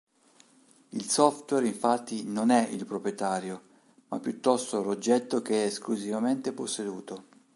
Il 0.93 1.03
software 1.11 1.67
infatti 1.67 2.23
non 2.27 2.49
è 2.49 2.67
il 2.69 2.85
"proprietario", 2.87 3.61
ma 4.07 4.19
piuttosto 4.19 4.81
l'oggetto 4.81 5.43
che 5.43 5.61
è 5.61 5.67
esclusivamente 5.67 6.53
posseduto. 6.53 7.25